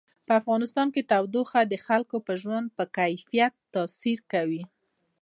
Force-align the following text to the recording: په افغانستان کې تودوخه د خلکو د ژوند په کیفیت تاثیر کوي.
په 0.25 0.31
افغانستان 0.41 0.87
کې 0.93 1.07
تودوخه 1.11 1.61
د 1.65 1.73
خلکو 1.85 2.15
د 2.27 2.29
ژوند 2.41 2.67
په 2.77 2.83
کیفیت 2.97 3.53
تاثیر 3.75 4.17
کوي. 4.31 4.63